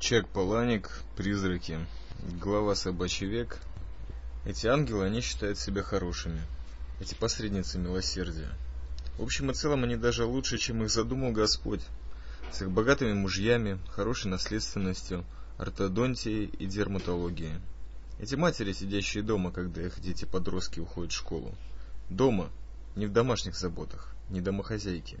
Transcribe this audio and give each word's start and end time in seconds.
Чек 0.00 0.26
Паланик, 0.28 1.02
призраки, 1.14 1.78
глава 2.40 2.74
собачий 2.74 3.26
век. 3.26 3.58
Эти 4.46 4.66
ангелы, 4.66 5.04
они 5.04 5.20
считают 5.20 5.58
себя 5.58 5.82
хорошими. 5.82 6.40
Эти 7.00 7.14
посредницы 7.14 7.78
милосердия. 7.78 8.48
В 9.18 9.22
общем 9.22 9.50
и 9.50 9.54
целом 9.54 9.84
они 9.84 9.96
даже 9.96 10.24
лучше, 10.24 10.56
чем 10.56 10.82
их 10.82 10.90
задумал 10.90 11.32
Господь. 11.32 11.82
С 12.50 12.62
их 12.62 12.70
богатыми 12.70 13.12
мужьями, 13.12 13.78
хорошей 13.90 14.28
наследственностью, 14.28 15.22
ортодонтией 15.58 16.46
и 16.46 16.64
дерматологией. 16.64 17.60
Эти 18.18 18.36
матери, 18.36 18.72
сидящие 18.72 19.22
дома, 19.22 19.52
когда 19.52 19.82
их 19.82 20.00
дети-подростки 20.00 20.80
уходят 20.80 21.12
в 21.12 21.16
школу. 21.16 21.54
Дома, 22.08 22.48
не 22.96 23.04
в 23.04 23.12
домашних 23.12 23.54
заботах, 23.54 24.14
не 24.30 24.40
домохозяйки. 24.40 25.18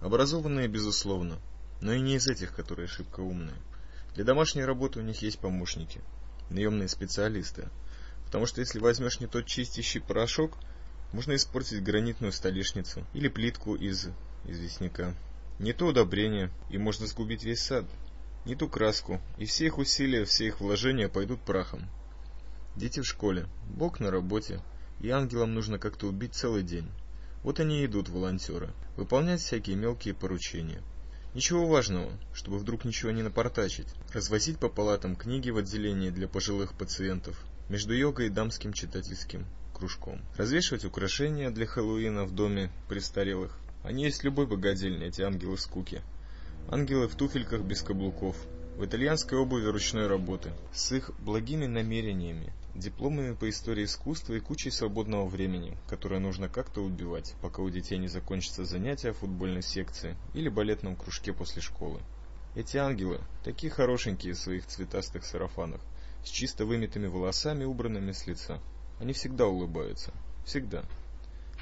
Образованные, 0.00 0.66
безусловно, 0.66 1.38
но 1.80 1.92
и 1.92 2.00
не 2.00 2.16
из 2.16 2.26
этих, 2.26 2.52
которые 2.56 2.88
шибко 2.88 3.20
умные. 3.20 3.54
Для 4.14 4.24
домашней 4.24 4.64
работы 4.64 4.98
у 4.98 5.02
них 5.02 5.22
есть 5.22 5.38
помощники, 5.38 6.00
наемные 6.50 6.88
специалисты. 6.88 7.68
Потому 8.24 8.46
что 8.46 8.60
если 8.60 8.78
возьмешь 8.78 9.20
не 9.20 9.26
тот 9.26 9.46
чистящий 9.46 10.00
порошок, 10.00 10.56
можно 11.12 11.34
испортить 11.34 11.82
гранитную 11.82 12.32
столешницу 12.32 13.04
или 13.12 13.28
плитку 13.28 13.74
из 13.74 14.08
известняка. 14.44 15.14
Не 15.58 15.72
то 15.72 15.86
удобрение, 15.86 16.50
и 16.70 16.78
можно 16.78 17.06
сгубить 17.06 17.44
весь 17.44 17.60
сад. 17.60 17.84
Не 18.46 18.54
ту 18.54 18.68
краску, 18.68 19.20
и 19.36 19.44
все 19.44 19.66
их 19.66 19.78
усилия, 19.78 20.24
все 20.24 20.46
их 20.46 20.60
вложения 20.60 21.08
пойдут 21.08 21.40
прахом. 21.42 21.88
Дети 22.76 23.00
в 23.00 23.06
школе, 23.06 23.46
Бог 23.68 24.00
на 24.00 24.10
работе, 24.10 24.62
и 25.00 25.10
ангелам 25.10 25.54
нужно 25.54 25.78
как-то 25.78 26.06
убить 26.06 26.34
целый 26.34 26.62
день. 26.62 26.88
Вот 27.42 27.60
они 27.60 27.82
и 27.82 27.86
идут, 27.86 28.08
волонтеры, 28.08 28.70
выполнять 28.96 29.40
всякие 29.40 29.76
мелкие 29.76 30.14
поручения. 30.14 30.82
Ничего 31.32 31.64
важного, 31.64 32.10
чтобы 32.34 32.58
вдруг 32.58 32.84
ничего 32.84 33.12
не 33.12 33.22
напортачить. 33.22 33.86
Развозить 34.12 34.58
по 34.58 34.68
палатам 34.68 35.14
книги 35.14 35.50
в 35.50 35.58
отделении 35.58 36.10
для 36.10 36.26
пожилых 36.26 36.74
пациентов, 36.74 37.40
между 37.68 37.94
йогой 37.94 38.26
и 38.26 38.30
дамским 38.30 38.72
читательским 38.72 39.46
кружком. 39.72 40.20
Развешивать 40.36 40.84
украшения 40.84 41.50
для 41.50 41.66
Хэллоуина 41.66 42.24
в 42.24 42.34
доме 42.34 42.72
престарелых. 42.88 43.56
Они 43.84 44.04
есть 44.04 44.24
любой 44.24 44.48
богадельне, 44.48 45.06
эти 45.06 45.22
ангелы 45.22 45.56
скуки. 45.56 46.02
Ангелы 46.68 47.06
в 47.06 47.14
туфельках 47.14 47.62
без 47.62 47.82
каблуков, 47.82 48.36
в 48.76 48.84
итальянской 48.84 49.38
обуви 49.38 49.66
ручной 49.66 50.06
работы, 50.06 50.52
с 50.72 50.92
их 50.92 51.10
благими 51.20 51.66
намерениями, 51.66 52.52
дипломами 52.74 53.34
по 53.34 53.48
истории 53.50 53.84
искусства 53.84 54.34
и 54.34 54.40
кучей 54.40 54.70
свободного 54.70 55.26
времени, 55.26 55.76
которое 55.88 56.20
нужно 56.20 56.48
как-то 56.48 56.82
убивать, 56.82 57.34
пока 57.42 57.62
у 57.62 57.70
детей 57.70 57.98
не 57.98 58.08
закончатся 58.08 58.64
занятия 58.64 59.12
в 59.12 59.18
футбольной 59.18 59.62
секции 59.62 60.16
или 60.34 60.48
балетном 60.48 60.96
кружке 60.96 61.32
после 61.32 61.60
школы. 61.60 62.00
Эти 62.54 62.78
ангелы, 62.78 63.20
такие 63.44 63.70
хорошенькие 63.70 64.34
в 64.34 64.38
своих 64.38 64.66
цветастых 64.66 65.24
сарафанах, 65.24 65.80
с 66.24 66.28
чисто 66.28 66.64
вымытыми 66.64 67.06
волосами, 67.06 67.64
убранными 67.64 68.12
с 68.12 68.26
лица. 68.26 68.60
Они 68.98 69.12
всегда 69.12 69.46
улыбаются. 69.46 70.12
Всегда. 70.44 70.84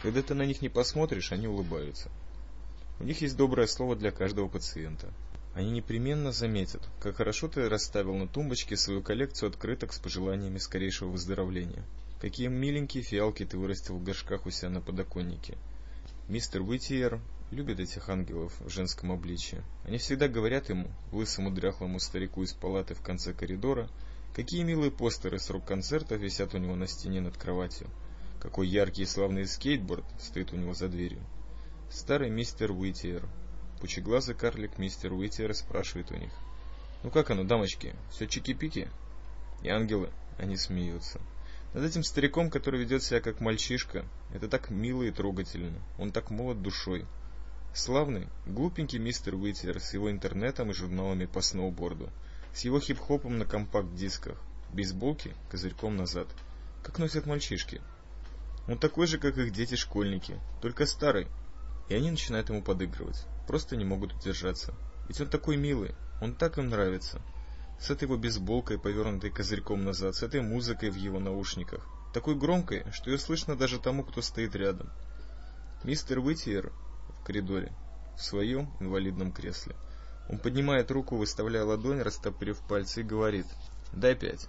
Когда 0.02 0.22
ты 0.22 0.34
на 0.34 0.46
них 0.46 0.62
не 0.62 0.68
посмотришь, 0.68 1.32
они 1.32 1.46
улыбаются. 1.46 2.10
У 3.00 3.04
них 3.04 3.20
есть 3.20 3.36
доброе 3.36 3.66
слово 3.66 3.96
для 3.96 4.10
каждого 4.10 4.48
пациента. 4.48 5.12
Они 5.58 5.72
непременно 5.72 6.30
заметят, 6.30 6.88
как 7.00 7.16
хорошо 7.16 7.48
ты 7.48 7.68
расставил 7.68 8.14
на 8.14 8.28
тумбочке 8.28 8.76
свою 8.76 9.02
коллекцию 9.02 9.48
открыток 9.48 9.92
с 9.92 9.98
пожеланиями 9.98 10.58
скорейшего 10.58 11.10
выздоровления. 11.10 11.82
Какие 12.20 12.46
миленькие 12.46 13.02
фиалки 13.02 13.44
ты 13.44 13.58
вырастил 13.58 13.96
в 13.96 14.04
горшках 14.04 14.46
у 14.46 14.52
себя 14.52 14.68
на 14.68 14.80
подоконнике. 14.80 15.58
Мистер 16.28 16.62
Уитиер 16.62 17.20
любит 17.50 17.80
этих 17.80 18.08
ангелов 18.08 18.52
в 18.60 18.70
женском 18.70 19.10
обличье. 19.10 19.64
Они 19.82 19.98
всегда 19.98 20.28
говорят 20.28 20.68
ему, 20.68 20.92
лысому 21.10 21.50
дряхлому 21.50 21.98
старику 21.98 22.44
из 22.44 22.52
палаты 22.52 22.94
в 22.94 23.02
конце 23.02 23.32
коридора, 23.32 23.90
какие 24.36 24.62
милые 24.62 24.92
постеры 24.92 25.40
с 25.40 25.50
рок-концертов 25.50 26.20
висят 26.20 26.54
у 26.54 26.58
него 26.58 26.76
на 26.76 26.86
стене 26.86 27.20
над 27.20 27.36
кроватью. 27.36 27.90
Какой 28.40 28.68
яркий 28.68 29.02
и 29.02 29.06
славный 29.06 29.44
скейтборд 29.44 30.04
стоит 30.20 30.52
у 30.52 30.56
него 30.56 30.74
за 30.74 30.86
дверью. 30.86 31.26
Старый 31.90 32.30
мистер 32.30 32.70
Уитиер 32.70 33.28
Пучеглазый 33.80 34.34
карлик 34.34 34.76
мистер 34.78 35.12
Уитер 35.12 35.54
спрашивает 35.54 36.10
у 36.10 36.16
них. 36.16 36.32
«Ну 37.04 37.10
как 37.10 37.30
оно, 37.30 37.44
дамочки, 37.44 37.94
все 38.10 38.26
чики-пики?» 38.26 38.88
И 39.62 39.68
ангелы, 39.68 40.10
они 40.36 40.56
смеются. 40.56 41.20
Над 41.74 41.84
этим 41.84 42.02
стариком, 42.02 42.50
который 42.50 42.80
ведет 42.80 43.04
себя 43.04 43.20
как 43.20 43.40
мальчишка, 43.40 44.04
это 44.34 44.48
так 44.48 44.70
мило 44.70 45.04
и 45.04 45.12
трогательно. 45.12 45.78
Он 45.96 46.10
так 46.10 46.30
молод 46.30 46.60
душой. 46.60 47.06
Славный, 47.72 48.26
глупенький 48.46 48.98
мистер 48.98 49.36
Уитер 49.36 49.78
с 49.78 49.94
его 49.94 50.10
интернетом 50.10 50.70
и 50.70 50.74
журналами 50.74 51.26
по 51.26 51.40
сноуборду, 51.40 52.10
с 52.52 52.62
его 52.62 52.80
хип-хопом 52.80 53.38
на 53.38 53.44
компакт-дисках, 53.44 54.40
бейсболки 54.72 55.36
козырьком 55.50 55.96
назад. 55.96 56.26
Как 56.82 56.98
носят 56.98 57.26
мальчишки. 57.26 57.80
Он 58.66 58.76
такой 58.76 59.06
же, 59.06 59.18
как 59.18 59.38
их 59.38 59.52
дети-школьники, 59.52 60.40
только 60.60 60.84
старый. 60.84 61.28
И 61.88 61.94
они 61.94 62.10
начинают 62.10 62.48
ему 62.48 62.60
подыгрывать 62.60 63.24
просто 63.48 63.76
не 63.76 63.84
могут 63.84 64.12
удержаться. 64.12 64.74
Ведь 65.08 65.20
он 65.22 65.28
такой 65.28 65.56
милый, 65.56 65.94
он 66.20 66.34
так 66.34 66.58
им 66.58 66.68
нравится. 66.68 67.22
С 67.80 67.90
этой 67.90 68.04
его 68.04 68.18
бейсболкой, 68.18 68.78
повернутой 68.78 69.30
козырьком 69.30 69.84
назад, 69.84 70.14
с 70.14 70.22
этой 70.22 70.42
музыкой 70.42 70.90
в 70.90 70.96
его 70.96 71.18
наушниках. 71.18 71.88
Такой 72.12 72.34
громкой, 72.34 72.84
что 72.92 73.10
ее 73.10 73.18
слышно 73.18 73.56
даже 73.56 73.80
тому, 73.80 74.04
кто 74.04 74.20
стоит 74.20 74.54
рядом. 74.54 74.90
Мистер 75.82 76.18
Уитиер 76.18 76.72
в 77.08 77.24
коридоре, 77.24 77.72
в 78.16 78.22
своем 78.22 78.70
инвалидном 78.80 79.32
кресле. 79.32 79.74
Он 80.28 80.38
поднимает 80.38 80.90
руку, 80.90 81.16
выставляя 81.16 81.64
ладонь, 81.64 82.02
растопырив 82.02 82.60
пальцы, 82.68 83.00
и 83.00 83.04
говорит 83.04 83.46
«Дай 83.92 84.14
пять». 84.14 84.46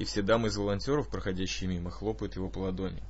И 0.00 0.04
все 0.04 0.22
дамы 0.22 0.48
из 0.48 0.56
волонтеров, 0.56 1.08
проходящие 1.08 1.70
мимо, 1.70 1.92
хлопают 1.92 2.34
его 2.34 2.48
по 2.48 2.58
ладони. 2.58 3.04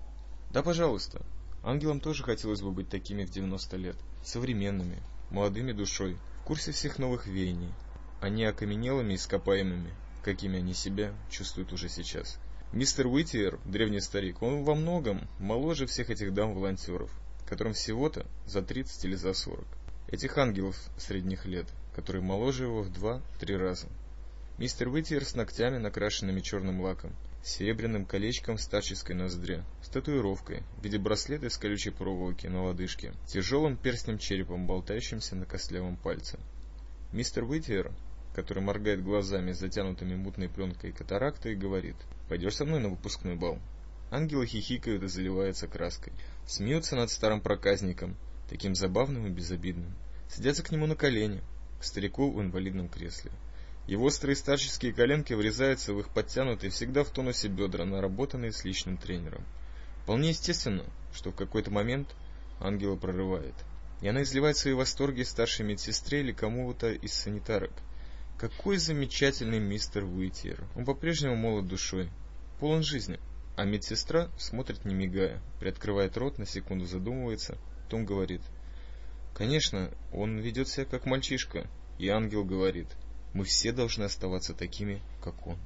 «Да, 0.53 0.63
пожалуйста». 0.63 1.25
Ангелам 1.67 1.99
тоже 1.99 2.23
хотелось 2.23 2.61
бы 2.61 2.71
быть 2.71 2.89
такими 2.89 3.25
в 3.25 3.31
90 3.31 3.77
лет 3.77 3.97
современными, 4.23 5.03
молодыми 5.31 5.73
душой, 5.73 6.17
в 6.41 6.45
курсе 6.45 6.71
всех 6.71 7.01
новых 7.01 7.27
веяний, 7.27 7.75
а 8.21 8.29
не 8.29 8.45
окаменелыми 8.45 9.17
ископаемыми, 9.17 9.93
какими 10.23 10.59
они 10.61 10.75
себя 10.75 11.13
чувствуют 11.29 11.73
уже 11.73 11.89
сейчас. 11.89 12.39
Мистер 12.71 13.09
Уитиер, 13.09 13.59
древний 13.65 14.01
старик, 14.01 14.43
он 14.43 14.63
во 14.63 14.77
многом 14.77 15.29
моложе 15.41 15.87
всех 15.87 16.09
этих 16.09 16.33
дам-волонтеров, 16.33 17.11
которым 17.49 17.73
всего-то 17.73 18.27
за 18.47 18.63
30 18.63 19.05
или 19.05 19.17
за 19.17 19.35
40. 19.35 19.67
Этих 20.07 20.39
ангелов 20.39 20.77
средних 20.97 21.47
лет, 21.47 21.67
которые 21.97 22.23
моложе 22.23 22.67
его 22.67 22.83
в 22.83 22.93
2-3 22.93 23.57
раза. 23.57 23.89
Мистер 24.57 24.87
Уитиер 24.87 25.25
с 25.25 25.35
ногтями, 25.35 25.79
накрашенными 25.79 26.41
черным 26.43 26.81
лаком, 26.81 27.17
серебряным 27.47 28.05
колечком 28.05 28.57
в 28.57 28.61
старческой 28.61 29.15
ноздре, 29.15 29.65
с 29.81 29.89
татуировкой 29.89 30.65
в 30.79 30.83
виде 30.83 30.99
браслета 30.99 31.47
из 31.47 31.57
колючей 31.57 31.91
проволоки 31.91 32.49
на 32.49 32.65
лодыжке, 32.65 33.13
тяжелым 33.29 33.77
перстнем 33.77 34.19
черепом, 34.19 34.67
болтающимся 34.67 35.37
на 35.37 35.47
костлявом 35.47 35.97
пальце. 35.97 36.41
Мистер 37.13 37.45
Уитвер, 37.45 37.93
который 38.35 38.65
моргает 38.65 39.03
глазами, 39.03 39.53
затянутыми 39.53 40.17
мутной 40.17 40.49
пленкой 40.49 40.91
катаракты, 40.91 41.55
говорит 41.55 41.95
«Пойдешь 42.29 42.57
со 42.57 42.65
мной 42.65 42.81
на 42.81 42.89
выпускной 42.89 43.37
бал?» 43.37 43.61
Ангелы 44.11 44.47
хихикают 44.47 45.05
и 45.05 45.09
заливаются 45.09 45.69
краской. 45.69 46.13
Смеются 46.47 46.97
над 46.97 47.11
старым 47.11 47.41
проказником, 47.41 48.17
таким 48.51 48.75
забавным 48.75 49.27
и 49.27 49.31
безобидным. 49.31 49.95
Садятся 50.29 50.65
к 50.65 50.73
нему 50.73 50.87
на 50.87 50.97
колени, 50.97 51.43
к 51.81 51.85
старику 51.85 52.33
в 52.33 52.41
инвалидном 52.43 52.89
кресле. 52.89 53.31
Его 53.87 54.07
острые 54.07 54.35
старческие 54.35 54.93
коленки 54.93 55.33
врезаются 55.33 55.95
в 55.95 56.01
их 56.01 56.09
подтянутые, 56.09 56.71
всегда 56.71 57.05
в 57.05 57.11
тонусе 57.11 57.47
бедра, 57.47 57.85
наработанные 57.85 58.51
с 58.51 58.65
личным 58.65 58.97
тренером. 58.97 59.45
Вполне 60.03 60.31
естественно, 60.31 60.85
что 61.13 61.31
в 61.31 61.37
какой-то 61.37 61.71
момент 61.71 62.09
ангела 62.59 62.97
прорывает. 62.97 63.55
И 64.03 64.09
она 64.09 64.25
изливает 64.25 64.57
свои 64.57 64.75
восторги 64.75 65.23
старшей 65.23 65.65
медсестре 65.65 66.21
или 66.21 66.33
кому-то 66.33 66.91
из 66.93 67.13
санитарок. 67.13 67.71
Какой 68.39 68.77
замечательный 68.79 69.61
мистер 69.61 70.05
Уитьер. 70.05 70.65
Он 70.75 70.85
по-прежнему 70.85 71.37
молод 71.37 71.69
душой, 71.69 72.11
полон 72.59 72.83
жизни. 72.83 73.21
А 73.57 73.65
медсестра 73.65 74.29
смотрит 74.37 74.85
не 74.85 74.95
мигая, 74.95 75.41
приоткрывает 75.61 76.17
рот, 76.19 76.39
на 76.39 76.45
секунду 76.45 76.85
задумывается, 76.85 77.57
потом 77.85 78.05
говорит. 78.05 78.43
Конечно, 79.33 79.91
он 80.13 80.39
ведет 80.39 80.69
себя 80.69 80.85
как 80.85 81.07
мальчишка. 81.07 81.71
И 81.99 82.09
ангел 82.09 82.45
говорит– 82.45 82.89
мы 83.37 83.45
все 83.45 83.71
должны 83.71 84.05
оставаться 84.05 84.55
такими, 84.55 85.03
как 85.21 85.47
он. 85.47 85.59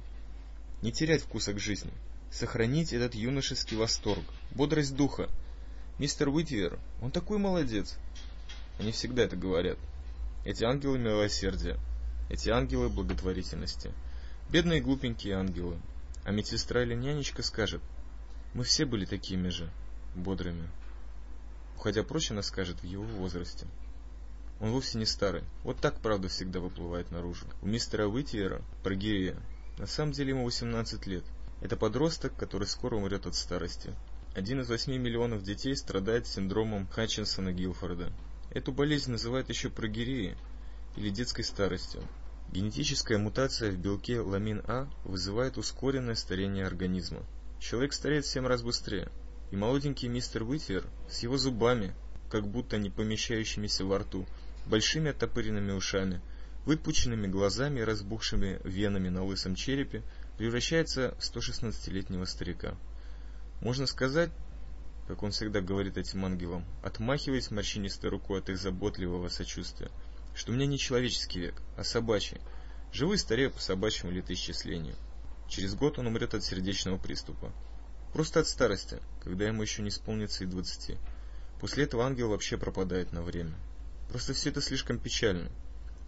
Не 0.81 0.91
терять 0.91 1.21
вкуса 1.21 1.53
к 1.53 1.59
жизни. 1.59 1.93
Сохранить 2.29 2.91
этот 2.91 3.15
юношеский 3.15 3.77
восторг, 3.77 4.25
бодрость 4.51 4.93
духа. 4.93 5.29
Мистер 5.97 6.27
Уитвер, 6.27 6.79
он 7.01 7.11
такой 7.11 7.37
молодец. 7.37 7.95
Они 8.77 8.91
всегда 8.91 9.23
это 9.23 9.37
говорят. 9.37 9.77
Эти 10.43 10.65
ангелы 10.65 10.99
милосердия. 10.99 11.79
Эти 12.29 12.49
ангелы 12.49 12.89
благотворительности. 12.89 13.93
Бедные 14.49 14.81
глупенькие 14.81 15.35
ангелы. 15.35 15.79
А 16.25 16.31
медсестра 16.31 16.83
или 16.83 16.93
нянечка 16.93 17.41
скажет, 17.41 17.81
мы 18.53 18.65
все 18.65 18.83
были 18.83 19.05
такими 19.05 19.47
же, 19.47 19.71
бодрыми. 20.13 20.67
Уходя 21.77 22.03
прочь, 22.03 22.31
она 22.31 22.41
скажет 22.41 22.81
в 22.81 22.85
его 22.85 23.05
возрасте. 23.05 23.65
Он 24.61 24.71
вовсе 24.71 24.99
не 24.99 25.05
старый. 25.05 25.43
Вот 25.63 25.79
так 25.79 25.99
правда 26.01 26.27
всегда 26.27 26.59
выплывает 26.59 27.09
наружу. 27.09 27.47
У 27.63 27.65
мистера 27.65 28.05
Уитиера, 28.05 28.61
прогирея, 28.83 29.35
на 29.79 29.87
самом 29.87 30.11
деле 30.11 30.29
ему 30.29 30.45
18 30.45 31.07
лет. 31.07 31.23
Это 31.61 31.75
подросток, 31.75 32.35
который 32.37 32.67
скоро 32.67 32.95
умрет 32.95 33.25
от 33.25 33.33
старости. 33.33 33.95
Один 34.35 34.61
из 34.61 34.69
восьми 34.69 34.99
миллионов 34.99 35.41
детей 35.41 35.75
страдает 35.75 36.27
синдромом 36.27 36.87
Хатчинсона-Гилфорда. 36.95 38.13
Эту 38.51 38.71
болезнь 38.71 39.09
называют 39.11 39.49
еще 39.49 39.71
прогиреей 39.71 40.35
или 40.95 41.09
детской 41.09 41.43
старостью. 41.43 42.03
Генетическая 42.51 43.17
мутация 43.17 43.71
в 43.71 43.77
белке 43.77 44.19
ламин 44.19 44.61
А 44.67 44.87
вызывает 45.05 45.57
ускоренное 45.57 46.15
старение 46.15 46.67
организма. 46.67 47.23
Человек 47.59 47.93
стареет 47.93 48.25
в 48.25 48.29
7 48.29 48.45
раз 48.45 48.61
быстрее. 48.61 49.09
И 49.49 49.55
молоденький 49.55 50.07
мистер 50.07 50.43
Уитвер 50.43 50.85
с 51.09 51.23
его 51.23 51.37
зубами, 51.37 51.95
как 52.29 52.47
будто 52.47 52.77
не 52.77 52.89
помещающимися 52.89 53.85
во 53.85 53.99
рту, 53.99 54.27
большими 54.65 55.11
оттопыренными 55.11 55.71
ушами, 55.71 56.21
выпученными 56.65 57.27
глазами 57.27 57.79
и 57.79 57.83
разбухшими 57.83 58.59
венами 58.63 59.09
на 59.09 59.23
лысом 59.23 59.55
черепе, 59.55 60.03
превращается 60.37 61.15
в 61.19 61.21
116-летнего 61.21 62.25
старика. 62.25 62.75
Можно 63.61 63.85
сказать, 63.85 64.31
как 65.07 65.23
он 65.23 65.31
всегда 65.31 65.61
говорит 65.61 65.97
этим 65.97 66.25
ангелам, 66.25 66.65
отмахиваясь 66.83 67.51
морщинистой 67.51 68.09
рукой 68.09 68.39
от 68.39 68.49
их 68.49 68.57
заботливого 68.57 69.27
сочувствия, 69.29 69.91
что 70.33 70.51
у 70.51 70.55
меня 70.55 70.65
не 70.65 70.77
человеческий 70.77 71.39
век, 71.39 71.61
а 71.77 71.83
собачий. 71.83 72.39
Живу 72.93 73.13
и 73.13 73.17
старею 73.17 73.51
по 73.51 73.59
собачьему 73.59 74.11
летоисчислению. 74.11 74.95
Через 75.47 75.75
год 75.75 75.99
он 75.99 76.07
умрет 76.07 76.33
от 76.33 76.43
сердечного 76.43 76.97
приступа. 76.97 77.51
Просто 78.13 78.41
от 78.41 78.47
старости, 78.47 78.99
когда 79.23 79.47
ему 79.47 79.61
еще 79.61 79.81
не 79.81 79.89
исполнится 79.89 80.43
и 80.43 80.47
двадцати. 80.47 80.97
После 81.59 81.83
этого 81.83 82.05
ангел 82.05 82.29
вообще 82.29 82.57
пропадает 82.57 83.11
на 83.11 83.21
время. 83.21 83.53
Просто 84.11 84.33
все 84.33 84.49
это 84.49 84.59
слишком 84.59 84.99
печально. 84.99 85.49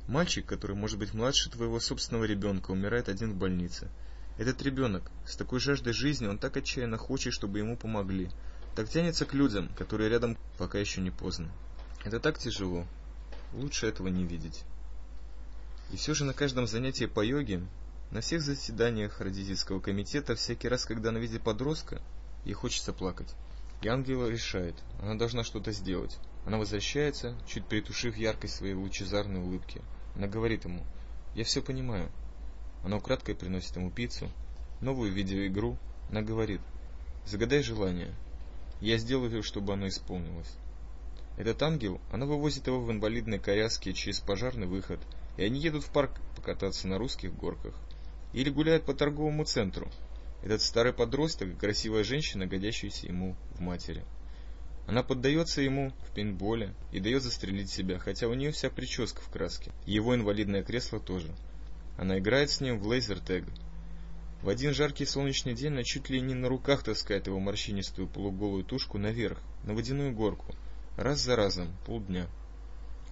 Мальчик, 0.09 0.45
который 0.45 0.75
может 0.75 1.00
быть 1.00 1.13
младше 1.13 1.50
твоего 1.50 1.79
собственного 1.79 2.25
ребенка, 2.25 2.71
умирает 2.71 3.07
один 3.07 3.31
в 3.31 3.38
больнице. 3.38 3.89
Этот 4.38 4.61
ребенок, 4.61 5.09
с 5.25 5.38
такой 5.38 5.61
жаждой 5.61 5.94
жизни, 5.94 6.27
он 6.27 6.38
так 6.38 6.57
отчаянно 6.57 6.97
хочет, 6.97 7.31
чтобы 7.31 7.59
ему 7.59 7.77
помогли. 7.77 8.29
Так 8.75 8.89
тянется 8.89 9.25
к 9.25 9.33
людям, 9.33 9.69
которые 9.77 10.09
рядом, 10.09 10.38
пока 10.57 10.79
еще 10.79 11.00
не 11.00 11.11
поздно. 11.11 11.50
Это 12.03 12.19
так 12.19 12.38
тяжело. 12.38 12.85
Лучше 13.53 13.88
этого 13.88 14.09
не 14.09 14.25
видеть. 14.25 14.63
И 15.94 15.95
все 15.95 16.13
же 16.13 16.25
на 16.25 16.33
каждом 16.33 16.67
занятии 16.67 17.05
по 17.05 17.23
йоге, 17.23 17.65
на 18.11 18.19
всех 18.19 18.41
заседаниях 18.41 19.21
родительского 19.21 19.79
комитета, 19.79 20.35
всякий 20.35 20.67
раз, 20.67 20.83
когда 20.83 21.09
она 21.09 21.19
видит 21.19 21.41
подростка, 21.41 22.01
ей 22.44 22.53
хочется 22.53 22.91
плакать. 22.91 23.33
И 23.83 23.85
решает, 23.85 24.75
она 25.01 25.15
должна 25.15 25.44
что-то 25.44 25.74
сделать. 25.74 26.18
Она 26.45 26.57
возвращается, 26.57 27.35
чуть 27.45 27.65
притушив 27.65 28.15
яркость 28.15 28.56
своей 28.56 28.75
лучезарной 28.75 29.41
улыбки. 29.41 29.81
Она 30.15 30.27
говорит 30.27 30.63
ему, 30.63 30.85
«Я 31.35 31.44
все 31.44 31.62
понимаю». 31.62 32.09
Она 32.85 32.95
украдкой 32.95 33.35
приносит 33.35 33.75
ему 33.75 33.91
пиццу, 33.91 34.30
новую 34.80 35.12
видеоигру. 35.12 35.77
Она 36.09 36.21
говорит, 36.21 36.62
«Загадай 37.25 37.62
желание. 37.62 38.15
Я 38.80 38.97
сделаю, 38.97 39.44
чтобы 39.44 39.74
оно 39.74 39.89
исполнилось». 39.89 40.56
Этот 41.38 41.62
ангел, 41.62 42.00
она 42.09 42.25
вывозит 42.25 42.68
его 42.68 42.79
в 42.79 42.89
инвалидной 42.89 43.39
коляске 43.39 43.91
через 43.91 44.21
пожарный 44.21 44.68
выход, 44.68 45.01
и 45.36 45.44
они 45.44 45.59
едут 45.59 45.83
в 45.83 45.89
парк 45.89 46.21
покататься 46.38 46.88
на 46.88 46.97
русских 46.97 47.36
горках. 47.36 47.74
Или 48.31 48.50
гуляют 48.50 48.86
по 48.86 48.94
торговому 48.94 49.44
центру. 49.44 49.89
Этот 50.44 50.62
старый 50.62 50.92
подросток 50.92 51.57
красивая 51.57 52.04
женщина, 52.04 52.45
годящаяся 52.45 53.07
ему 53.07 53.36
в 53.56 53.62
матери. 53.62 54.04
Она 54.88 55.01
поддается 55.01 55.62
ему 55.62 55.94
в 56.06 56.13
пейнтболе 56.13 56.74
и 56.92 57.00
дает 57.00 57.24
застрелить 57.24 57.69
себя, 57.69 57.98
хотя 57.98 58.28
у 58.28 58.34
нее 58.34 58.51
вся 58.51 58.69
прическа 58.69 59.22
в 59.22 59.30
краске. 59.30 59.72
Его 59.86 60.13
инвалидное 60.13 60.62
кресло 60.62 61.00
тоже. 61.00 61.34
Она 61.98 62.19
играет 62.19 62.50
с 62.50 62.60
ним 62.60 62.80
в 62.80 62.86
лазертэг. 62.86 63.45
В 64.42 64.50
один 64.50 64.74
жаркий 64.74 65.06
солнечный 65.06 65.54
день 65.54 65.72
она 65.72 65.84
чуть 65.84 66.10
ли 66.10 66.19
не 66.19 66.34
на 66.34 66.50
руках 66.50 66.84
таскает 66.84 67.28
его 67.28 67.39
морщинистую 67.39 68.10
полуголую 68.10 68.66
тушку 68.66 68.98
наверх, 68.98 69.39
на 69.63 69.74
водяную 69.74 70.13
горку, 70.13 70.54
раз 70.98 71.22
за 71.22 71.38
разом, 71.38 71.69
полдня. 71.86 72.28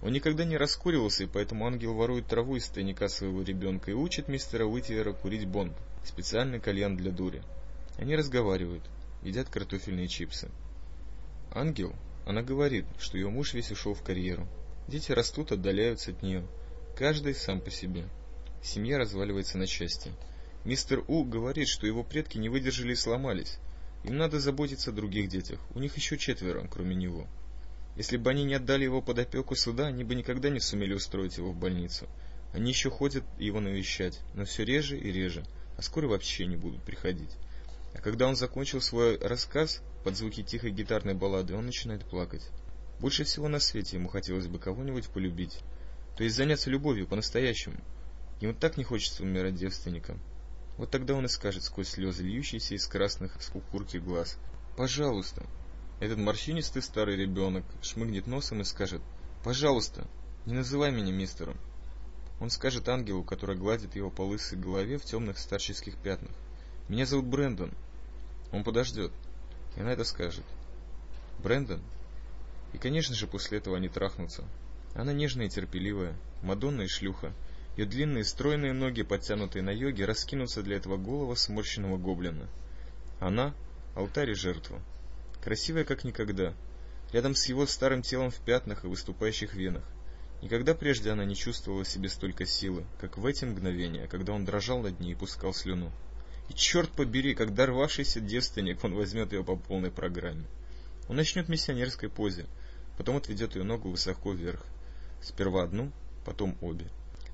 Он 0.02 0.12
никогда 0.12 0.44
не 0.44 0.56
раскуривался, 0.56 1.22
и 1.22 1.28
поэтому 1.28 1.64
ангел 1.64 1.94
ворует 1.94 2.26
траву 2.26 2.56
из 2.56 2.66
тайника 2.66 3.06
своего 3.08 3.42
ребенка 3.42 3.92
и 3.92 3.94
учит 3.94 4.26
мистера 4.26 4.64
Уитвера 4.66 5.12
курить 5.12 5.46
бонг, 5.46 5.74
специальный 6.04 6.58
кальян 6.58 6.96
для 6.96 7.12
дури. 7.12 7.42
Они 7.98 8.16
разговаривают, 8.16 8.82
едят 9.22 9.48
картофельные 9.48 10.08
чипсы. 10.08 10.50
Ангел, 11.54 11.94
она 12.26 12.42
говорит, 12.42 12.84
что 12.98 13.16
ее 13.16 13.28
муж 13.28 13.54
весь 13.54 13.70
ушел 13.70 13.94
в 13.94 14.02
карьеру. 14.02 14.48
Дети 14.88 15.12
растут, 15.12 15.52
отдаляются 15.52 16.10
от 16.10 16.22
нее. 16.22 16.44
Каждый 16.96 17.34
сам 17.34 17.60
по 17.60 17.70
себе. 17.70 18.04
Семья 18.60 18.98
разваливается 18.98 19.56
на 19.56 19.68
части. 19.68 20.10
Мистер 20.64 21.04
У 21.06 21.24
говорит, 21.24 21.68
что 21.68 21.86
его 21.86 22.02
предки 22.02 22.38
не 22.38 22.48
выдержали 22.48 22.92
и 22.92 22.96
сломались. 22.96 23.58
Им 24.02 24.16
надо 24.16 24.40
заботиться 24.40 24.90
о 24.90 24.94
других 24.94 25.28
детях. 25.28 25.60
У 25.74 25.78
них 25.78 25.96
еще 25.96 26.18
четверо, 26.18 26.66
кроме 26.68 26.96
него. 26.96 27.28
Если 27.96 28.16
бы 28.16 28.30
они 28.30 28.44
не 28.44 28.54
отдали 28.54 28.84
его 28.84 29.02
под 29.02 29.18
опеку 29.18 29.54
суда, 29.54 29.86
они 29.86 30.02
бы 30.02 30.14
никогда 30.14 30.48
не 30.48 30.60
сумели 30.60 30.94
устроить 30.94 31.36
его 31.36 31.52
в 31.52 31.56
больницу. 31.56 32.08
Они 32.52 32.70
еще 32.70 32.90
ходят 32.90 33.24
его 33.38 33.60
навещать, 33.60 34.20
но 34.34 34.44
все 34.44 34.64
реже 34.64 34.98
и 34.98 35.12
реже, 35.12 35.44
а 35.76 35.82
скоро 35.82 36.08
вообще 36.08 36.46
не 36.46 36.56
будут 36.56 36.82
приходить. 36.82 37.36
А 37.94 37.98
когда 37.98 38.26
он 38.28 38.36
закончил 38.36 38.80
свой 38.80 39.18
рассказ 39.18 39.82
под 40.04 40.16
звуки 40.16 40.42
тихой 40.42 40.70
гитарной 40.70 41.14
баллады, 41.14 41.54
он 41.54 41.66
начинает 41.66 42.04
плакать. 42.04 42.48
Больше 42.98 43.24
всего 43.24 43.48
на 43.48 43.58
свете 43.58 43.96
ему 43.96 44.08
хотелось 44.08 44.46
бы 44.46 44.58
кого-нибудь 44.58 45.08
полюбить, 45.08 45.58
то 46.16 46.24
есть 46.24 46.36
заняться 46.36 46.70
любовью 46.70 47.06
по-настоящему. 47.06 47.76
Ему 48.40 48.54
так 48.54 48.76
не 48.76 48.84
хочется 48.84 49.22
умирать 49.22 49.54
девственником. 49.54 50.20
Вот 50.78 50.90
тогда 50.90 51.14
он 51.14 51.26
и 51.26 51.28
скажет 51.28 51.62
сквозь 51.62 51.88
слезы, 51.88 52.22
льющиеся 52.22 52.74
из 52.74 52.86
красных 52.86 53.40
с 53.42 53.52
глаз. 53.98 54.38
«Пожалуйста, 54.76 55.46
этот 56.02 56.18
морщинистый 56.18 56.82
старый 56.82 57.14
ребенок 57.14 57.64
шмыгнет 57.80 58.26
носом 58.26 58.60
и 58.60 58.64
скажет 58.64 59.00
«Пожалуйста, 59.44 60.04
не 60.46 60.52
называй 60.52 60.90
меня 60.90 61.12
мистером». 61.12 61.56
Он 62.40 62.50
скажет 62.50 62.88
ангелу, 62.88 63.22
который 63.22 63.54
гладит 63.54 63.94
его 63.94 64.10
по 64.10 64.22
лысой 64.22 64.58
голове 64.58 64.98
в 64.98 65.04
темных 65.04 65.38
старческих 65.38 65.96
пятнах. 65.96 66.32
«Меня 66.88 67.06
зовут 67.06 67.26
Брэндон». 67.26 67.70
Он 68.50 68.64
подождет. 68.64 69.12
И 69.76 69.80
она 69.80 69.92
это 69.92 70.02
скажет. 70.02 70.44
«Брэндон?» 71.38 71.80
И, 72.72 72.78
конечно 72.78 73.14
же, 73.14 73.28
после 73.28 73.58
этого 73.58 73.76
они 73.76 73.88
трахнутся. 73.88 74.42
Она 74.96 75.12
нежная 75.12 75.46
и 75.46 75.50
терпеливая, 75.50 76.16
Мадонна 76.42 76.82
и 76.82 76.88
шлюха. 76.88 77.32
Ее 77.76 77.86
длинные 77.86 78.24
стройные 78.24 78.72
ноги, 78.72 79.02
подтянутые 79.02 79.62
на 79.62 79.70
йоге, 79.70 80.04
раскинутся 80.04 80.64
для 80.64 80.78
этого 80.78 80.96
голого 80.96 81.36
сморщенного 81.36 81.96
гоблина. 81.96 82.48
Она— 83.20 83.54
алтарь 83.94 84.30
и 84.30 84.34
жертва 84.34 84.82
красивая 85.42 85.84
как 85.84 86.04
никогда, 86.04 86.54
рядом 87.12 87.34
с 87.34 87.46
его 87.46 87.66
старым 87.66 88.02
телом 88.02 88.30
в 88.30 88.36
пятнах 88.36 88.84
и 88.84 88.88
выступающих 88.88 89.54
венах. 89.54 89.84
Никогда 90.40 90.74
прежде 90.74 91.10
она 91.10 91.24
не 91.24 91.36
чувствовала 91.36 91.84
в 91.84 91.88
себе 91.88 92.08
столько 92.08 92.46
силы, 92.46 92.84
как 93.00 93.18
в 93.18 93.26
эти 93.26 93.44
мгновения, 93.44 94.08
когда 94.08 94.32
он 94.32 94.44
дрожал 94.44 94.80
над 94.80 94.98
ней 94.98 95.12
и 95.12 95.16
пускал 95.16 95.52
слюну. 95.52 95.92
И 96.48 96.54
черт 96.54 96.90
побери, 96.90 97.34
как 97.34 97.54
дорвавшийся 97.54 98.20
девственник, 98.20 98.82
он 98.82 98.94
возьмет 98.94 99.32
ее 99.32 99.44
по 99.44 99.56
полной 99.56 99.90
программе. 99.90 100.44
Он 101.08 101.16
начнет 101.16 101.46
в 101.46 101.48
миссионерской 101.48 102.08
позе, 102.08 102.46
потом 102.96 103.16
отведет 103.16 103.54
ее 103.54 103.62
ногу 103.62 103.90
высоко 103.90 104.32
вверх. 104.32 104.64
Сперва 105.22 105.62
одну, 105.62 105.92
потом 106.24 106.56
обе. 106.60 106.88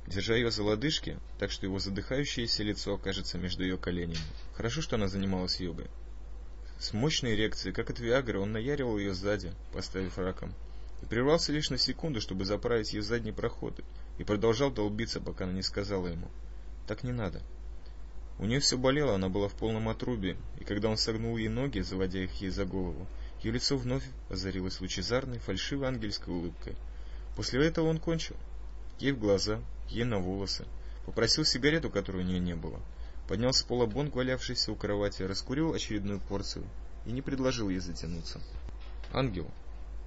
Держа 0.06 0.34
ее 0.34 0.50
за 0.50 0.62
лодыжки, 0.62 1.18
так 1.38 1.50
что 1.50 1.66
его 1.66 1.78
задыхающееся 1.78 2.62
лицо 2.62 2.94
окажется 2.94 3.38
между 3.38 3.62
ее 3.62 3.78
коленями. 3.78 4.20
Хорошо, 4.54 4.82
что 4.82 4.96
она 4.96 5.08
занималась 5.08 5.60
йогой. 5.60 5.86
С 6.78 6.92
мощной 6.92 7.34
эрекцией, 7.34 7.74
как 7.74 7.90
от 7.90 7.98
Виагры, 7.98 8.38
он 8.38 8.52
наяривал 8.52 8.98
ее 8.98 9.12
сзади, 9.12 9.52
поставив 9.72 10.16
раком. 10.16 10.54
И 11.02 11.06
прервался 11.06 11.50
лишь 11.52 11.70
на 11.70 11.78
секунду, 11.78 12.20
чтобы 12.20 12.44
заправить 12.44 12.92
ей 12.92 13.00
задний 13.00 13.32
проход, 13.32 13.80
и 14.18 14.22
продолжал 14.24 14.70
долбиться, 14.70 15.20
пока 15.20 15.44
она 15.44 15.54
не 15.54 15.62
сказала 15.62 16.06
ему. 16.06 16.28
«Так 16.86 17.02
не 17.02 17.10
надо». 17.10 17.42
У 18.38 18.44
нее 18.44 18.60
все 18.60 18.78
болело, 18.78 19.16
она 19.16 19.28
была 19.28 19.48
в 19.48 19.54
полном 19.54 19.88
отрубе, 19.88 20.36
и 20.60 20.64
когда 20.64 20.88
он 20.88 20.96
согнул 20.96 21.36
ей 21.36 21.48
ноги, 21.48 21.80
заводя 21.80 22.20
их 22.20 22.32
ей 22.40 22.50
за 22.50 22.64
голову, 22.64 23.08
ее 23.42 23.50
лицо 23.50 23.76
вновь 23.76 24.04
озарилось 24.30 24.80
лучезарной, 24.80 25.40
фальшивой 25.40 25.88
ангельской 25.88 26.32
улыбкой. 26.32 26.76
После 27.34 27.66
этого 27.66 27.88
он 27.88 27.98
кончил. 27.98 28.36
Ей 29.00 29.10
в 29.10 29.18
глаза, 29.18 29.60
ей 29.88 30.04
на 30.04 30.18
волосы. 30.18 30.64
Попросил 31.06 31.44
сигарету, 31.44 31.90
которой 31.90 32.22
у 32.22 32.26
нее 32.26 32.38
не 32.38 32.54
было 32.54 32.80
поднял 33.28 33.52
с 33.52 33.62
пола 33.62 33.86
бонг, 33.86 34.16
валявшийся 34.16 34.72
у 34.72 34.74
кровати, 34.74 35.22
раскурил 35.22 35.74
очередную 35.74 36.18
порцию 36.18 36.64
и 37.04 37.12
не 37.12 37.22
предложил 37.22 37.68
ей 37.68 37.78
затянуться. 37.78 38.40
Ангел. 39.12 39.46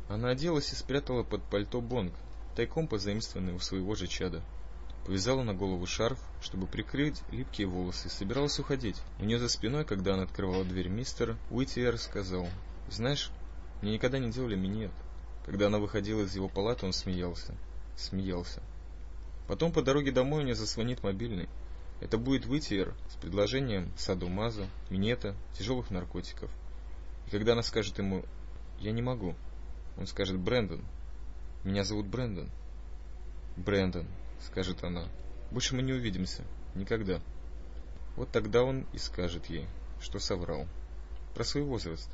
Она 0.09 0.29
оделась 0.29 0.73
и 0.73 0.75
спрятала 0.75 1.23
под 1.23 1.43
пальто 1.43 1.79
бонг, 1.79 2.13
тайком 2.55 2.87
позаимствованный 2.87 3.53
у 3.53 3.59
своего 3.59 3.95
же 3.95 4.07
чада. 4.07 4.41
Повязала 5.05 5.43
на 5.43 5.53
голову 5.53 5.85
шарф, 5.85 6.19
чтобы 6.41 6.67
прикрыть 6.67 7.21
липкие 7.31 7.67
волосы, 7.67 8.07
и 8.07 8.11
собиралась 8.11 8.59
уходить. 8.59 8.97
У 9.19 9.23
нее 9.23 9.39
за 9.39 9.49
спиной, 9.49 9.85
когда 9.85 10.15
она 10.15 10.23
открывала 10.23 10.63
дверь, 10.65 10.89
мистер 10.89 11.37
Уитиер 11.49 11.97
сказал, 11.97 12.47
«Знаешь, 12.89 13.31
мне 13.81 13.93
никогда 13.93 14.19
не 14.19 14.31
делали 14.31 14.55
минет». 14.55 14.91
Когда 15.45 15.67
она 15.67 15.79
выходила 15.79 16.21
из 16.21 16.35
его 16.35 16.49
палаты, 16.49 16.85
он 16.85 16.93
смеялся. 16.93 17.55
смеялся. 17.95 18.61
Потом 19.47 19.71
по 19.71 19.81
дороге 19.81 20.11
домой 20.11 20.41
у 20.41 20.43
нее 20.43 20.55
зазвонит 20.55 21.03
мобильный. 21.03 21.49
Это 22.01 22.17
будет 22.17 22.47
Витиер 22.47 22.95
с 23.09 23.15
предложением 23.15 23.93
садомаза, 23.95 24.67
минета, 24.89 25.35
тяжелых 25.53 25.91
наркотиков. 25.91 26.49
И 27.27 27.29
когда 27.29 27.53
она 27.53 27.61
скажет 27.61 27.99
ему 27.99 28.25
«Я 28.79 28.91
не 28.91 29.03
могу», 29.03 29.35
он 29.97 30.07
скажет 30.07 30.39
«Брэндон, 30.39 30.83
меня 31.63 31.83
зовут 31.83 32.07
Брэндон». 32.07 32.49
«Брэндон», 33.55 34.07
скажет 34.39 34.83
она, 34.83 35.07
«больше 35.51 35.75
мы 35.75 35.83
не 35.83 35.93
увидимся. 35.93 36.43
Никогда». 36.73 37.21
Вот 38.15 38.31
тогда 38.31 38.63
он 38.63 38.87
и 38.93 38.97
скажет 38.97 39.45
ей, 39.45 39.67
что 40.01 40.17
соврал. 40.17 40.67
Про 41.35 41.43
свой 41.43 41.63
возраст. 41.63 42.09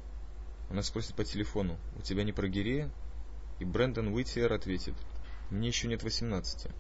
Она 0.70 0.84
спросит 0.84 1.16
по 1.16 1.24
телефону, 1.24 1.78
«У 1.96 2.02
тебя 2.02 2.26
не 2.26 2.34
прогирея?» 2.34 2.92
И 3.60 3.66
Брэндон 3.66 4.10
Уитиер 4.10 4.52
ответит, 4.52 4.96
«Мне 5.50 5.70
еще 5.70 5.88
нет 5.88 6.04
восемнадцати». 6.04 6.72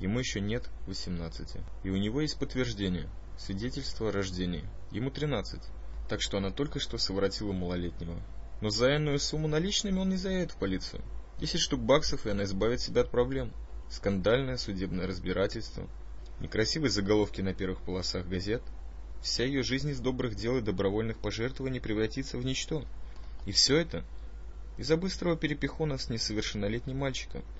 Ему 0.00 0.18
еще 0.18 0.40
нет 0.40 0.68
18. 0.86 1.56
И 1.84 1.90
у 1.90 1.96
него 1.96 2.22
есть 2.22 2.38
подтверждение, 2.38 3.08
свидетельство 3.38 4.08
о 4.08 4.12
рождении. 4.12 4.64
Ему 4.90 5.10
13. 5.10 5.60
Так 6.08 6.22
что 6.22 6.38
она 6.38 6.50
только 6.50 6.80
что 6.80 6.96
совратила 6.98 7.52
малолетнего. 7.52 8.18
Но 8.62 8.70
за 8.70 8.96
энную 8.96 9.18
сумму 9.18 9.46
наличными 9.46 9.98
он 9.98 10.08
не 10.08 10.16
заявит 10.16 10.52
в 10.52 10.56
полицию. 10.56 11.02
10 11.38 11.60
штук 11.60 11.80
баксов, 11.80 12.26
и 12.26 12.30
она 12.30 12.44
избавит 12.44 12.80
себя 12.80 13.02
от 13.02 13.10
проблем. 13.10 13.52
Скандальное 13.90 14.56
судебное 14.56 15.06
разбирательство. 15.06 15.86
Некрасивые 16.40 16.90
заголовки 16.90 17.42
на 17.42 17.52
первых 17.52 17.82
полосах 17.82 18.26
газет. 18.26 18.62
Вся 19.22 19.44
ее 19.44 19.62
жизнь 19.62 19.90
из 19.90 20.00
добрых 20.00 20.34
дел 20.34 20.56
и 20.56 20.62
добровольных 20.62 21.18
пожертвований 21.18 21.80
превратится 21.80 22.38
в 22.38 22.44
ничто. 22.44 22.84
И 23.44 23.52
все 23.52 23.76
это 23.76 24.04
из-за 24.78 24.96
быстрого 24.96 25.36
перепихона 25.36 25.98
с 25.98 26.08
несовершеннолетним 26.08 26.96
мальчиком– 26.96 27.44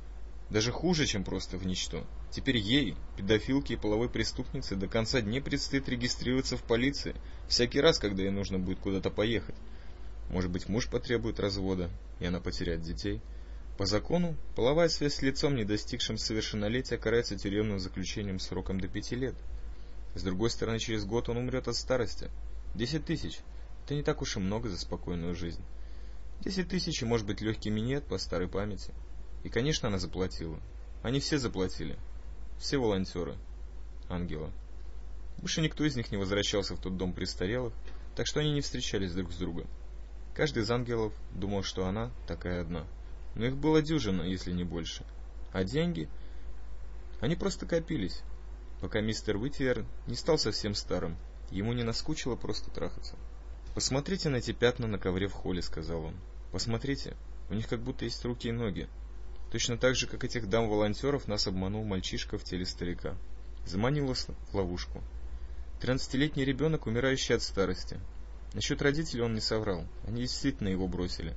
даже 0.50 0.73
хуже, 0.73 1.06
чем 1.06 1.23
просто 1.23 1.56
в 1.56 1.64
ничто. 1.64 2.04
Теперь 2.30 2.58
ей, 2.58 2.94
педофилке 3.16 3.75
и 3.75 3.76
половой 3.76 4.08
преступнице, 4.08 4.76
до 4.76 4.87
конца 4.87 5.20
дней 5.20 5.40
предстоит 5.40 5.88
регистрироваться 5.88 6.56
в 6.56 6.62
полиции, 6.62 7.16
всякий 7.49 7.80
раз, 7.80 7.99
когда 7.99 8.22
ей 8.22 8.30
нужно 8.30 8.58
будет 8.60 8.78
куда-то 8.78 9.10
поехать. 9.10 9.56
Может 10.30 10.50
быть, 10.50 10.68
муж 10.68 10.88
потребует 10.88 11.40
развода, 11.40 11.90
и 12.20 12.26
она 12.26 12.38
потеряет 12.38 12.82
детей. 12.82 13.20
По 13.76 13.84
закону, 13.84 14.37
половая 14.54 14.88
связь 14.88 15.14
с 15.14 15.22
лицом, 15.22 15.56
не 15.56 15.64
достигшим 15.64 16.18
совершеннолетия, 16.18 16.99
карается 16.99 17.37
тюремным 17.37 17.80
заключением 17.80 18.38
сроком 18.38 18.80
до 18.80 18.87
пяти 18.87 19.16
лет. 19.16 19.34
С 20.14 20.22
другой 20.22 20.50
стороны, 20.50 20.78
через 20.78 21.04
год 21.04 21.28
он 21.28 21.38
умрет 21.38 21.66
от 21.66 21.75
старости. 21.75 22.30
Десять 22.76 23.06
тысяч. 23.06 23.40
Это 23.84 23.94
не 23.94 24.04
так 24.04 24.22
уж 24.22 24.37
и 24.37 24.40
много 24.40 24.68
за 24.68 24.78
спокойную 24.78 25.34
жизнь. 25.34 25.62
Десять 26.44 26.68
тысяч 26.68 27.02
может 27.02 27.26
быть, 27.26 27.40
легкий 27.40 27.70
минет 27.70 28.04
по 28.04 28.18
старой 28.18 28.46
памяти. 28.46 28.92
И, 29.42 29.49
конечно, 29.49 29.88
она 29.88 29.99
заплатила. 29.99 30.60
Они 31.02 31.18
все 31.18 31.38
заплатили. 31.38 31.99
Все 32.60 32.76
волонтеры. 32.76 33.38
Ангела. 34.10 34.52
Больше 35.38 35.62
никто 35.62 35.82
из 35.82 35.96
них 35.96 36.12
не 36.12 36.18
возвращался 36.18 36.76
в 36.76 36.78
тот 36.78 36.98
дом 36.98 37.14
престарелых, 37.14 37.72
так 38.14 38.26
что 38.26 38.40
они 38.40 38.52
не 38.52 38.60
встречались 38.60 39.14
друг 39.14 39.32
с 39.32 39.36
другом. 39.36 39.66
Каждый 40.34 40.62
из 40.62 40.70
ангелов 40.70 41.14
думал, 41.32 41.62
что 41.62 41.86
она 41.86 42.12
такая 42.28 42.60
одна. 42.60 42.84
Но 43.34 43.46
их 43.46 43.56
было 43.56 43.80
дюжина, 43.80 44.22
если 44.22 44.52
не 44.52 44.64
больше. 44.64 45.06
А 45.54 45.64
деньги? 45.64 46.06
Они 47.20 47.34
просто 47.34 47.64
копились, 47.64 48.20
пока 48.82 49.00
мистер 49.00 49.36
Уитиер 49.36 49.86
не 50.06 50.14
стал 50.14 50.36
совсем 50.36 50.74
старым. 50.74 51.16
Ему 51.50 51.72
не 51.72 51.82
наскучило 51.82 52.36
просто 52.36 52.70
трахаться. 52.70 53.16
«Посмотрите 53.74 54.28
на 54.28 54.36
эти 54.36 54.52
пятна 54.52 54.86
на 54.86 54.98
ковре 54.98 55.28
в 55.28 55.32
холле»,— 55.32 55.62
сказал 55.62 56.04
он. 56.04 56.16
«Посмотрите, 56.52 57.16
у 57.48 57.54
них 57.54 57.68
как 57.68 57.80
будто 57.80 58.04
есть 58.04 58.22
руки 58.24 58.48
и 58.48 58.52
ноги. 58.52 58.86
Точно 59.50 59.76
так 59.76 59.97
же, 59.97 60.07
как 60.07 60.23
этих 60.23 60.49
дам-волонтеров, 60.49 61.26
нас 61.26 61.47
обманул 61.47 61.85
мальчишка 61.85 62.38
в 62.38 62.45
теле 62.45 62.64
старика. 62.64 63.16
Заманил 63.66 64.14
в 64.14 64.54
ловушку. 64.54 65.02
Тринадцатилетний 65.80 66.45
ребенок, 66.45 66.87
умирающий 66.87 67.35
от 67.35 67.42
старости. 67.42 67.99
Насчет 68.54 68.80
родителей 68.80 69.23
он 69.23 69.35
не 69.35 69.40
соврал. 69.40 69.87
Они 70.07 70.23
действительно 70.23 70.69
его 70.69 70.87
бросили. 70.87 71.37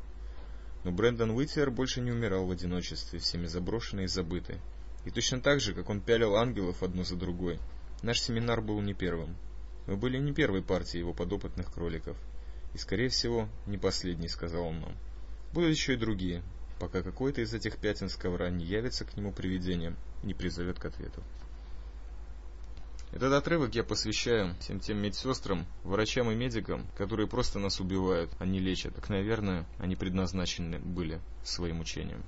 Но 0.84 0.91
Брэндон 0.91 1.32
Уитер 1.32 1.72
больше 1.72 2.01
не 2.01 2.12
умирал 2.12 2.46
в 2.46 2.51
одиночестве, 2.51 3.20
всеми 3.20 3.48
заброшенный 3.48 4.03
и 4.03 4.08
забытый. 4.08 4.60
И 5.05 5.10
точно 5.12 5.41
так 5.41 5.60
же, 5.60 5.74
как 5.74 5.89
он 5.89 6.01
пялил 6.01 6.36
ангелов 6.36 6.84
одну 6.84 7.03
за 7.03 7.15
другой, 7.15 7.60
наш 8.03 8.22
семинар 8.22 8.62
был 8.62 8.79
не 8.82 8.93
первым. 8.93 9.36
Мы 9.88 9.96
были 9.96 10.17
не 10.17 10.34
первой 10.34 10.62
партией 10.62 11.00
его 11.00 11.13
подопытных 11.13 11.74
кроликов. 11.74 12.17
И, 12.74 12.77
скорее 12.77 13.10
всего, 13.10 13.50
не 13.65 13.77
последней, 13.77 14.27
сказал 14.27 14.65
он 14.67 14.82
нам. 14.82 14.98
Будут 15.53 15.72
еще 15.72 15.93
и 15.93 15.98
другие, 15.98 16.43
пока 16.79 17.01
какой-то 17.01 17.41
из 17.41 17.53
этих 17.53 17.77
пятен 17.77 18.09
с 18.09 18.15
ковра 18.15 18.49
не 18.49 18.65
явится 18.65 19.05
к 19.05 19.15
нему 19.15 19.31
привидением 19.31 19.95
и 20.23 20.27
не 20.27 20.33
призовет 20.33 20.79
к 20.79 20.85
ответу. 20.85 21.23
Этот 23.13 23.31
отрывок 23.33 23.75
я 23.75 23.83
посвящаю 23.83 24.55
всем 24.59 24.79
тем 24.79 24.97
медсестрам, 24.97 25.67
врачам 25.83 26.31
и 26.31 26.35
медикам, 26.35 26.87
которые 26.97 27.27
просто 27.27 27.59
нас 27.59 27.79
убивают, 27.79 28.31
а 28.39 28.45
не 28.45 28.59
лечат. 28.59 28.95
Так, 28.95 29.07
наверное, 29.09 29.67
они 29.77 29.95
предназначены 29.95 30.79
были 30.79 31.21
своим 31.43 31.79
учением. 31.79 32.23